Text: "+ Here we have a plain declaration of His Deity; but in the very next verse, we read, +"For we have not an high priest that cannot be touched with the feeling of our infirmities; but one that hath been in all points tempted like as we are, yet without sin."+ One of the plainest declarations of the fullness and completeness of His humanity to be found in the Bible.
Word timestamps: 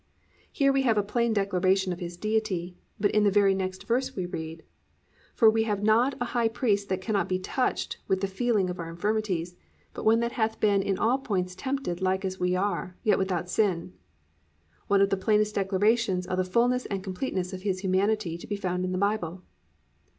"+ 0.27 0.51
Here 0.51 0.73
we 0.73 0.81
have 0.81 0.97
a 0.97 1.03
plain 1.03 1.31
declaration 1.31 1.93
of 1.93 1.99
His 1.99 2.17
Deity; 2.17 2.75
but 2.99 3.11
in 3.11 3.23
the 3.23 3.29
very 3.29 3.53
next 3.53 3.85
verse, 3.85 4.15
we 4.15 4.25
read, 4.25 4.63
+"For 5.35 5.47
we 5.47 5.61
have 5.65 5.83
not 5.83 6.15
an 6.15 6.25
high 6.25 6.47
priest 6.47 6.89
that 6.89 7.01
cannot 7.01 7.29
be 7.29 7.37
touched 7.37 7.97
with 8.07 8.19
the 8.19 8.27
feeling 8.27 8.67
of 8.71 8.79
our 8.79 8.89
infirmities; 8.89 9.53
but 9.93 10.03
one 10.03 10.19
that 10.21 10.31
hath 10.31 10.59
been 10.59 10.81
in 10.81 10.97
all 10.97 11.19
points 11.19 11.53
tempted 11.53 12.01
like 12.01 12.25
as 12.25 12.39
we 12.39 12.55
are, 12.55 12.95
yet 13.03 13.19
without 13.19 13.47
sin."+ 13.47 13.93
One 14.87 15.01
of 15.01 15.11
the 15.11 15.17
plainest 15.17 15.53
declarations 15.53 16.25
of 16.25 16.37
the 16.39 16.45
fullness 16.45 16.87
and 16.87 17.03
completeness 17.03 17.53
of 17.53 17.61
His 17.61 17.81
humanity 17.81 18.39
to 18.39 18.47
be 18.47 18.55
found 18.55 18.83
in 18.83 18.93
the 18.93 18.97
Bible. 18.97 19.43